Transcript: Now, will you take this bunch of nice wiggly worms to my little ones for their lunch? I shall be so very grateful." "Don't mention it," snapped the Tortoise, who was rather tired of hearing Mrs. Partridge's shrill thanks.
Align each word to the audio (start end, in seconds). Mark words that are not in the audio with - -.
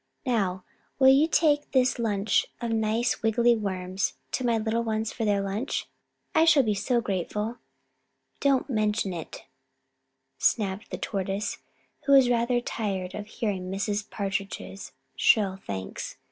Now, 0.25 0.63
will 0.97 1.09
you 1.09 1.27
take 1.27 1.73
this 1.73 1.99
bunch 1.99 2.47
of 2.59 2.71
nice 2.71 3.21
wiggly 3.21 3.55
worms 3.55 4.13
to 4.31 4.43
my 4.43 4.57
little 4.57 4.81
ones 4.81 5.13
for 5.13 5.25
their 5.25 5.41
lunch? 5.41 5.85
I 6.33 6.43
shall 6.43 6.63
be 6.63 6.73
so 6.73 6.93
very 6.93 7.01
grateful." 7.03 7.59
"Don't 8.39 8.67
mention 8.67 9.13
it," 9.13 9.43
snapped 10.39 10.89
the 10.89 10.97
Tortoise, 10.97 11.59
who 12.05 12.13
was 12.13 12.31
rather 12.31 12.59
tired 12.61 13.13
of 13.13 13.27
hearing 13.27 13.69
Mrs. 13.69 14.09
Partridge's 14.09 14.91
shrill 15.17 15.57
thanks. 15.67 16.17